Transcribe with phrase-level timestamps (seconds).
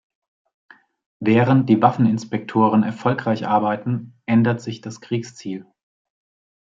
[1.19, 5.67] Während die Waffeninspektoren erfolgreich arbeiten, ändert sich das Kriegsziel.